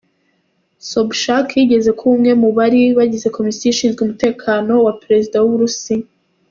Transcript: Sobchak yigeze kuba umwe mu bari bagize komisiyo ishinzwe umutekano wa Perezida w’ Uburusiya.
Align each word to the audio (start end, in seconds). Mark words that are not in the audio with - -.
Sobchak 0.89 1.47
yigeze 1.59 1.89
kuba 1.97 2.11
umwe 2.17 2.31
mu 2.41 2.49
bari 2.57 2.81
bagize 2.97 3.27
komisiyo 3.35 3.65
ishinzwe 3.73 3.99
umutekano 4.03 4.71
wa 4.85 4.93
Perezida 5.01 5.35
w’ 5.39 5.45
Uburusiya. 5.49 6.05